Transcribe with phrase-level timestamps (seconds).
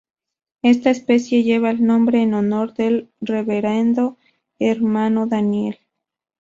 [0.63, 4.17] Esta especie lleva el nombre en honor del Reverendo
[4.57, 5.77] Hermano Daniel.